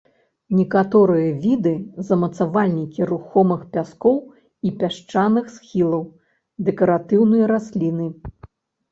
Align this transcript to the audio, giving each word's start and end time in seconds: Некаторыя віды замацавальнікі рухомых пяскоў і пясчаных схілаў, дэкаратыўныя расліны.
Некаторыя 0.59 1.25
віды 1.41 1.73
замацавальнікі 2.07 3.01
рухомых 3.11 3.61
пяскоў 3.75 4.17
і 4.69 4.71
пясчаных 4.79 5.45
схілаў, 5.57 6.01
дэкаратыўныя 6.71 7.45
расліны. 7.53 8.07